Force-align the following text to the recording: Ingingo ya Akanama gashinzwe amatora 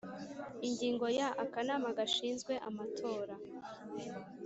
Ingingo 0.67 1.05
ya 1.19 1.27
Akanama 1.43 1.87
gashinzwe 1.97 2.53
amatora 2.69 3.33